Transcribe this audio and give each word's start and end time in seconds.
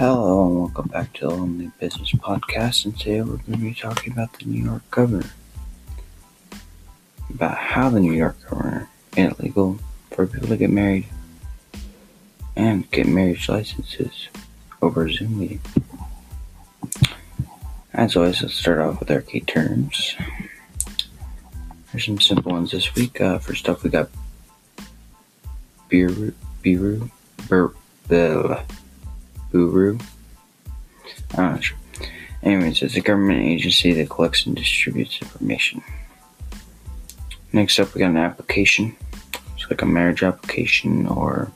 Hello 0.00 0.46
and 0.46 0.58
welcome 0.58 0.88
back 0.88 1.12
to 1.12 1.26
the 1.26 1.28
Lonely 1.28 1.70
Business 1.78 2.12
Podcast. 2.12 2.86
And 2.86 2.98
today 2.98 3.20
we're 3.20 3.36
going 3.36 3.52
to 3.52 3.58
be 3.58 3.74
talking 3.74 4.14
about 4.14 4.32
the 4.32 4.46
New 4.46 4.64
York 4.64 4.90
governor. 4.90 5.30
About 7.28 7.58
how 7.58 7.90
the 7.90 8.00
New 8.00 8.14
York 8.14 8.38
governor 8.48 8.88
made 9.14 9.26
it 9.26 9.38
legal 9.38 9.78
for 10.10 10.26
people 10.26 10.48
to 10.48 10.56
get 10.56 10.70
married 10.70 11.06
and 12.56 12.90
get 12.90 13.08
marriage 13.08 13.46
licenses 13.46 14.30
over 14.80 15.06
Zoom 15.10 15.38
meeting. 15.38 15.60
As 17.92 18.16
always, 18.16 18.40
let's 18.40 18.54
start 18.54 18.78
off 18.78 19.00
with 19.00 19.10
our 19.10 19.20
key 19.20 19.40
terms. 19.40 20.16
There's 21.92 22.06
some 22.06 22.20
simple 22.20 22.52
ones 22.52 22.70
this 22.70 22.94
week. 22.94 23.20
Uh, 23.20 23.38
first 23.38 23.68
up, 23.68 23.82
we 23.82 23.90
got 23.90 24.08
Biru, 25.90 26.32
Biru, 26.64 27.10
Bur, 27.50 27.74
Buru. 29.50 29.98
I'm 31.36 31.52
not 31.52 31.64
sure. 31.64 31.78
Anyways, 32.42 32.82
it's 32.82 32.96
a 32.96 33.00
government 33.00 33.42
agency 33.42 33.92
that 33.92 34.08
collects 34.08 34.46
and 34.46 34.56
distributes 34.56 35.20
information. 35.20 35.82
Next 37.52 37.78
up, 37.78 37.94
we 37.94 37.98
got 37.98 38.10
an 38.10 38.16
application. 38.16 38.96
It's 39.54 39.68
like 39.68 39.82
a 39.82 39.86
marriage 39.86 40.22
application 40.22 41.06
or 41.06 41.52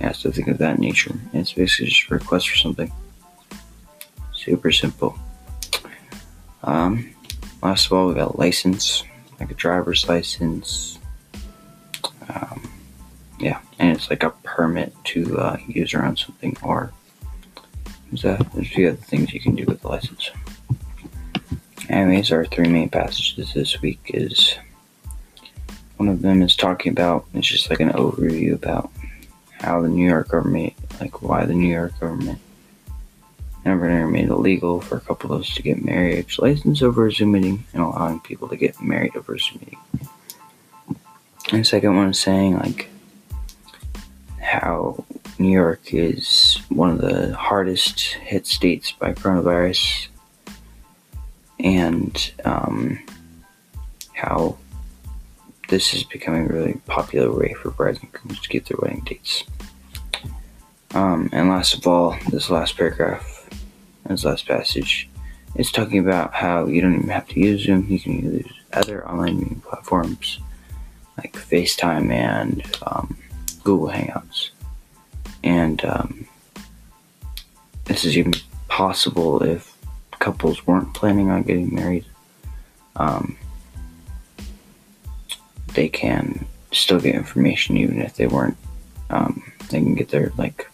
yeah, 0.00 0.12
something 0.12 0.48
of 0.48 0.58
that 0.58 0.78
nature. 0.78 1.14
It's 1.32 1.52
basically 1.52 1.86
just 1.86 2.10
a 2.10 2.14
request 2.14 2.48
for 2.48 2.56
something. 2.56 2.90
Super 4.34 4.72
simple. 4.72 5.18
Um, 6.62 7.14
last 7.62 7.86
of 7.86 7.92
all, 7.92 8.08
we 8.08 8.14
got 8.14 8.38
license, 8.38 9.04
like 9.38 9.50
a 9.50 9.54
driver's 9.54 10.08
license. 10.08 10.98
Um, 12.28 12.68
yeah, 13.38 13.60
and 13.78 13.96
it's 13.96 14.10
like 14.10 14.22
a 14.22 14.30
permit 14.42 14.92
to 15.04 15.38
uh, 15.38 15.58
use 15.68 15.94
around 15.94 16.18
something 16.18 16.56
or 16.62 16.92
there's, 18.10 18.22
there's 18.22 18.40
a 18.40 18.64
few 18.64 18.88
other 18.88 18.96
things 18.96 19.32
you 19.32 19.40
can 19.40 19.54
do 19.54 19.64
with 19.64 19.80
the 19.82 19.88
license. 19.88 20.30
Anyways, 21.88 22.32
our 22.32 22.44
three 22.44 22.68
main 22.68 22.88
passages 22.88 23.52
this 23.54 23.80
week 23.80 24.00
is 24.12 24.56
one 25.96 26.08
of 26.08 26.22
them 26.22 26.42
is 26.42 26.56
talking 26.56 26.92
about 26.92 27.26
it's 27.32 27.46
just 27.46 27.70
like 27.70 27.80
an 27.80 27.90
overview 27.90 28.54
about 28.54 28.90
how 29.60 29.80
the 29.80 29.88
New 29.88 30.08
York 30.08 30.28
government, 30.28 30.74
like 31.00 31.22
why 31.22 31.44
the 31.44 31.54
New 31.54 31.72
York 31.72 31.98
government 32.00 32.38
never 33.64 34.06
made 34.06 34.24
it 34.26 34.30
illegal 34.30 34.80
for 34.80 34.96
a 34.96 35.00
couple 35.00 35.42
to 35.42 35.62
get 35.62 35.84
marriage 35.84 36.38
license 36.38 36.82
over 36.82 37.06
a 37.06 37.12
Zoom 37.12 37.32
meeting 37.32 37.64
and 37.72 37.82
allowing 37.82 38.20
people 38.20 38.48
to 38.48 38.56
get 38.56 38.80
married 38.80 39.16
over 39.16 39.34
a 39.34 39.38
Zoom 39.38 39.60
meeting. 39.60 39.78
And 41.52 41.66
second 41.66 41.96
one 41.96 42.10
is 42.10 42.20
saying 42.20 42.56
like 42.56 42.88
how 44.40 45.04
New 45.38 45.50
York 45.50 45.92
is 45.92 46.58
one 46.70 46.90
of 46.90 46.98
the 46.98 47.34
hardest 47.36 48.00
hit 48.00 48.46
states 48.46 48.92
by 48.92 49.12
coronavirus, 49.12 50.08
and 51.60 52.32
um, 52.46 52.98
how 54.14 54.56
this 55.68 55.92
is 55.92 56.04
becoming 56.04 56.48
a 56.48 56.52
really 56.52 56.80
popular 56.86 57.30
way 57.30 57.52
for 57.52 57.70
brides 57.70 57.98
and 58.00 58.10
grooms 58.12 58.40
to 58.40 58.48
get 58.48 58.64
their 58.64 58.78
wedding 58.80 59.02
dates. 59.04 59.44
Um, 60.94 61.28
and 61.32 61.50
last 61.50 61.74
of 61.74 61.86
all, 61.86 62.16
this 62.30 62.48
last 62.48 62.76
paragraph, 62.78 63.50
this 64.08 64.24
last 64.24 64.46
passage, 64.46 65.06
is 65.56 65.70
talking 65.70 65.98
about 65.98 66.32
how 66.32 66.64
you 66.66 66.80
don't 66.80 66.94
even 66.94 67.08
have 67.08 67.28
to 67.28 67.40
use 67.40 67.64
Zoom, 67.64 67.86
you 67.88 68.00
can 68.00 68.22
use 68.22 68.52
other 68.72 69.06
online 69.06 69.38
meeting 69.38 69.60
platforms 69.60 70.38
like 71.18 71.34
FaceTime 71.34 72.10
and 72.10 72.62
um, 72.86 73.18
Google 73.64 73.88
Hangouts 73.88 74.50
and 75.46 75.84
um, 75.84 76.26
this 77.84 78.04
is 78.04 78.18
even 78.18 78.34
possible 78.66 79.40
if 79.44 79.76
couples 80.18 80.66
weren't 80.66 80.92
planning 80.92 81.30
on 81.30 81.44
getting 81.44 81.72
married. 81.72 82.04
Um, 82.96 83.38
they 85.74 85.88
can 85.88 86.46
still 86.72 86.98
get 86.98 87.14
information 87.14 87.76
even 87.76 88.02
if 88.02 88.16
they 88.16 88.26
weren't. 88.26 88.56
Um, 89.08 89.52
they 89.70 89.78
can 89.78 89.94
get 89.94 90.08
their 90.08 90.32
like 90.36 90.68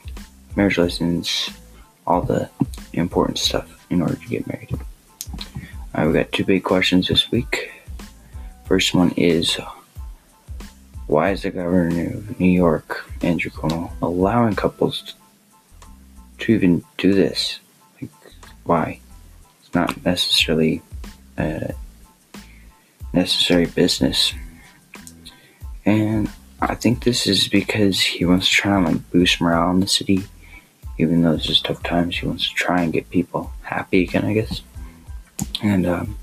marriage 0.56 0.78
license, 0.78 1.50
all 2.06 2.22
the 2.22 2.48
important 2.94 3.38
stuff 3.38 3.86
in 3.90 4.00
order 4.00 4.16
to 4.16 4.28
get 4.28 4.46
married. 4.46 4.70
Right, 5.94 6.06
we 6.06 6.14
got 6.14 6.32
two 6.32 6.44
big 6.44 6.64
questions 6.64 7.08
this 7.08 7.30
week. 7.30 7.70
First 8.64 8.94
one 8.94 9.10
is 9.18 9.58
why 11.12 11.30
is 11.30 11.42
the 11.42 11.50
governor 11.50 12.14
of 12.16 12.40
New 12.40 12.50
York, 12.50 13.04
Andrew 13.20 13.50
Cuomo, 13.50 13.90
allowing 14.00 14.54
couples 14.54 15.14
to 16.38 16.52
even 16.52 16.82
do 16.96 17.12
this? 17.12 17.60
Like, 18.00 18.10
why? 18.64 19.00
It's 19.60 19.74
not 19.74 20.02
necessarily 20.06 20.80
a 21.36 21.74
necessary 23.12 23.66
business. 23.66 24.32
And 25.84 26.30
I 26.62 26.76
think 26.76 27.04
this 27.04 27.26
is 27.26 27.46
because 27.46 28.00
he 28.00 28.24
wants 28.24 28.48
to 28.48 28.52
try 28.52 28.76
and 28.78 28.86
like 28.86 29.10
boost 29.10 29.38
morale 29.38 29.70
in 29.72 29.80
the 29.80 29.88
city. 29.88 30.24
Even 30.96 31.20
though 31.20 31.36
this 31.36 31.50
is 31.50 31.60
tough 31.60 31.82
times, 31.82 32.16
he 32.16 32.26
wants 32.26 32.48
to 32.48 32.54
try 32.54 32.80
and 32.80 32.92
get 32.92 33.10
people 33.10 33.52
happy 33.60 34.04
again, 34.04 34.24
I 34.24 34.32
guess. 34.32 34.62
And 35.62 35.86
um, 35.86 36.16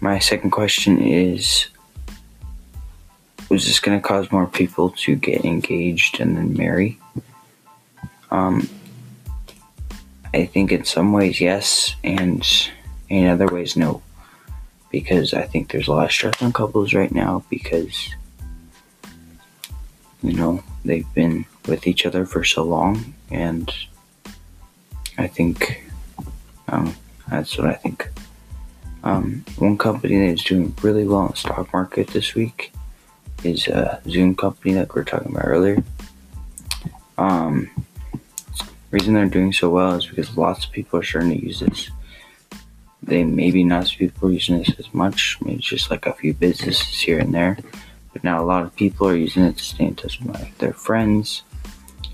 my 0.00 0.20
second 0.20 0.50
question 0.50 1.02
is 1.02 1.66
was 3.50 3.66
this 3.66 3.80
going 3.80 4.00
to 4.00 4.06
cause 4.06 4.30
more 4.30 4.46
people 4.46 4.90
to 4.90 5.16
get 5.16 5.44
engaged 5.44 6.20
and 6.20 6.36
then 6.36 6.56
marry? 6.56 6.98
Um, 8.30 8.68
I 10.32 10.46
think 10.46 10.70
in 10.70 10.84
some 10.84 11.12
ways, 11.12 11.40
yes, 11.40 11.96
and 12.04 12.46
in 13.08 13.26
other 13.26 13.48
ways, 13.48 13.76
no. 13.76 14.02
Because 14.90 15.34
I 15.34 15.42
think 15.42 15.70
there's 15.70 15.88
a 15.88 15.92
lot 15.92 16.04
of 16.04 16.12
stress 16.12 16.40
on 16.40 16.52
couples 16.52 16.94
right 16.94 17.10
now 17.10 17.44
because, 17.50 18.10
you 20.22 20.32
know, 20.32 20.62
they've 20.84 21.12
been 21.14 21.44
with 21.66 21.88
each 21.88 22.06
other 22.06 22.24
for 22.26 22.44
so 22.44 22.62
long, 22.62 23.14
and 23.32 23.72
I 25.18 25.26
think 25.26 25.84
um, 26.68 26.94
that's 27.28 27.58
what 27.58 27.66
I 27.66 27.74
think. 27.74 28.08
Um, 29.02 29.44
one 29.58 29.76
company 29.76 30.18
that 30.18 30.34
is 30.34 30.44
doing 30.44 30.74
really 30.82 31.06
well 31.06 31.22
in 31.22 31.30
the 31.32 31.36
stock 31.36 31.72
market 31.72 32.08
this 32.08 32.34
week 32.34 32.72
is 33.44 33.68
a 33.68 34.00
Zoom 34.08 34.34
company 34.34 34.74
that 34.74 34.94
we 34.94 35.00
were 35.00 35.04
talking 35.04 35.32
about 35.32 35.46
earlier. 35.46 35.82
Um, 37.18 37.70
reason 38.90 39.14
they're 39.14 39.26
doing 39.26 39.52
so 39.52 39.70
well 39.70 39.94
is 39.94 40.06
because 40.06 40.36
lots 40.36 40.64
of 40.64 40.72
people 40.72 40.98
are 40.98 41.02
starting 41.02 41.30
to 41.30 41.46
use 41.46 41.60
this. 41.60 41.90
They 43.02 43.24
maybe 43.24 43.64
not 43.64 43.84
as 43.84 43.94
people 43.94 44.32
using 44.32 44.58
this 44.58 44.72
as 44.78 44.92
much, 44.92 45.38
maybe 45.42 45.58
just 45.58 45.90
like 45.90 46.06
a 46.06 46.12
few 46.12 46.34
businesses 46.34 47.00
here 47.00 47.18
and 47.18 47.32
there. 47.32 47.58
But 48.12 48.24
now 48.24 48.42
a 48.42 48.44
lot 48.44 48.64
of 48.64 48.74
people 48.76 49.08
are 49.08 49.16
using 49.16 49.44
it 49.44 49.56
to 49.56 49.62
stay 49.62 49.84
in 49.84 49.94
touch 49.94 50.20
with 50.20 50.58
their 50.58 50.72
friends. 50.72 51.42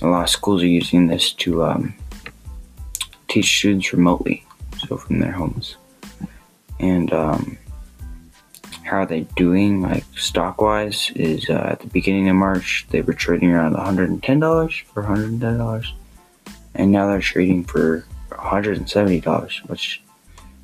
A 0.03 0.06
lot 0.06 0.25
of 0.25 0.28
schools 0.28 0.62
are 0.62 0.66
using 0.66 1.06
this 1.06 1.32
to 1.34 1.64
um, 1.64 1.94
teach 3.28 3.58
students 3.58 3.93
remotely, 3.93 4.44
so 4.87 4.97
from 4.97 5.19
their 5.19 5.32
homes. 5.32 5.76
And 6.78 7.12
um, 7.12 7.58
how 8.87 8.99
are 8.99 9.07
they 9.07 9.23
doing 9.37 9.83
like 9.83 10.05
stock 10.17 10.61
wise 10.61 11.11
is 11.17 11.51
uh, 11.51 11.69
at 11.73 11.81
the 11.81 11.87
beginning 11.89 12.29
of 12.29 12.37
march 12.37 12.87
they 12.91 13.01
were 13.01 13.13
trading 13.13 13.51
around 13.51 13.75
$110 13.75 14.83
for 14.85 15.03
$110 15.03 15.93
and 16.75 16.93
now 16.93 17.07
they're 17.07 17.21
trading 17.21 17.65
for 17.65 18.05
$170 18.31 19.69
which 19.69 20.03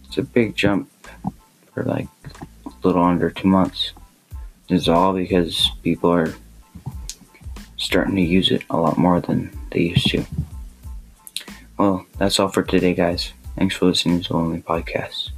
it's 0.05 0.19
a 0.19 0.23
big 0.23 0.55
jump 0.55 0.91
for 1.73 1.83
like 1.85 2.07
a 2.67 2.71
little 2.83 3.03
under 3.03 3.31
two 3.31 3.49
months. 3.49 3.93
It's 4.69 4.89
all 4.89 5.15
because 5.15 5.71
people 5.83 6.11
are 6.11 6.35
starting 7.77 8.17
to 8.17 8.23
use 8.23 8.51
it 8.51 8.63
a 8.71 8.77
lot 8.77 8.99
more 8.99 9.21
than 9.21 9.51
they 9.71 9.81
used 9.81 10.09
to. 10.11 10.25
Well 11.79 12.07
that's 12.19 12.39
all 12.39 12.49
for 12.49 12.63
today 12.63 12.95
guys. 12.95 13.33
Thanks 13.57 13.75
for 13.75 13.87
listening 13.87 14.21
to 14.21 14.29
the 14.29 14.37
lonely 14.37 14.61
podcast 14.61 15.31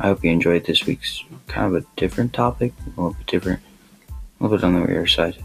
I 0.00 0.08
hope 0.08 0.24
you 0.24 0.30
enjoyed 0.30 0.66
this 0.66 0.86
week's 0.86 1.22
kind 1.46 1.74
of 1.74 1.82
a 1.82 1.86
different 1.96 2.32
topic, 2.32 2.72
a 2.84 2.88
little 2.88 3.14
bit 3.14 3.26
different, 3.26 3.60
a 4.10 4.42
little 4.42 4.56
bit 4.56 4.64
on 4.64 4.74
the 4.74 4.80
weirder 4.80 5.06
side. 5.06 5.42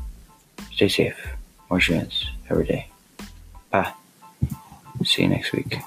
Stay 0.72 0.88
safe, 0.88 1.36
wash 1.70 1.90
your 1.90 2.00
hands 2.00 2.30
every 2.50 2.66
day. 2.66 2.88
Bye. 3.70 3.94
See 5.04 5.22
you 5.22 5.30
next 5.30 5.52
week. 5.54 5.78